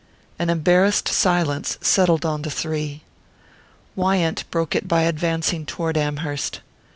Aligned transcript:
An 0.39 0.49
embarrassed 0.49 1.07
silence 1.07 1.77
settled 1.79 2.25
on 2.25 2.41
the 2.41 2.49
three. 2.49 3.03
Wyant 3.95 4.49
broke 4.49 4.73
it 4.73 4.87
by 4.87 5.03
advancing 5.03 5.63
toward 5.63 5.95
Amherst. 5.95 6.61